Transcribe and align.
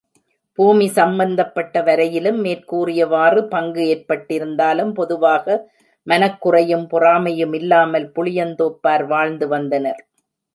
பூமி 0.59 0.87
சம்மந்தப்பட்ட 0.87 1.83
வரையிலும், 1.83 2.39
மேற் 2.39 2.63
கூறியவாறு 2.65 3.41
பங்கு 3.47 3.83
ஏற்பட்டிருந்தாலும், 3.83 4.91
பொதுவாக 4.93 5.59
மனக்குறையும், 6.07 6.85
பொறாமையுமில்லாமல், 6.91 8.07
புளியந்தோப்பார் 8.15 9.05
வாழ்ந்து 9.07 9.47
வந்தனர். 9.47 10.01